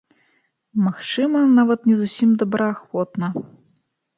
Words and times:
Магчыма, 0.85 1.41
нават 1.59 1.85
не 1.91 1.95
зусім 2.01 2.29
добраахвотна. 2.43 3.31